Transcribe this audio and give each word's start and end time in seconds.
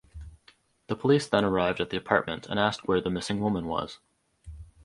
The 0.87 0.95
police 0.95 1.27
then 1.27 1.45
arrived 1.45 1.79
at 1.79 1.91
the 1.91 1.97
apartment 1.97 2.47
and 2.47 2.59
asked 2.59 2.87
where 2.87 3.01
the 3.01 3.11
missing 3.11 3.39
woman 3.39 3.67
was. 3.67 3.99